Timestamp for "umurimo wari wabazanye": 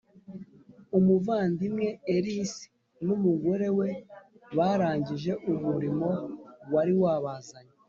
5.51-7.73